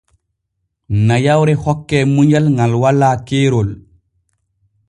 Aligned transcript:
Nayawre 1.09 1.53
hokke 1.65 1.99
munyal 2.13 2.45
ŋal 2.57 2.73
walaa 2.81 3.15
keerol. 3.27 3.69